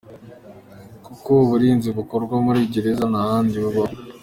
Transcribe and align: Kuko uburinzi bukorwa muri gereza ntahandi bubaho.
Kuko 1.05 1.29
uburinzi 1.43 1.89
bukorwa 1.97 2.35
muri 2.45 2.59
gereza 2.73 3.03
ntahandi 3.11 3.55
bubaho. 3.63 3.95